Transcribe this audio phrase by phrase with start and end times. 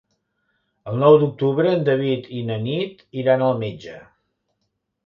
[0.91, 4.01] El nou d'octubre en David i na Nit iran al metge.